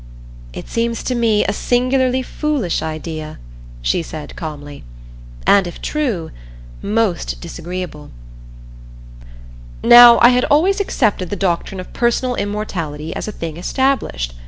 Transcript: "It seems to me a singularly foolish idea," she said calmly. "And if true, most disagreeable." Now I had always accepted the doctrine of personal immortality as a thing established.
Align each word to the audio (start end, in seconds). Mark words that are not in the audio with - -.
"It 0.51 0.67
seems 0.67 1.03
to 1.03 1.13
me 1.13 1.45
a 1.45 1.53
singularly 1.53 2.23
foolish 2.23 2.81
idea," 2.81 3.37
she 3.83 4.01
said 4.01 4.35
calmly. 4.35 4.83
"And 5.45 5.67
if 5.67 5.79
true, 5.79 6.31
most 6.81 7.39
disagreeable." 7.39 8.09
Now 9.83 10.17
I 10.21 10.29
had 10.29 10.45
always 10.45 10.79
accepted 10.79 11.29
the 11.29 11.35
doctrine 11.35 11.79
of 11.79 11.93
personal 11.93 12.33
immortality 12.33 13.15
as 13.15 13.27
a 13.27 13.31
thing 13.31 13.57
established. 13.57 14.33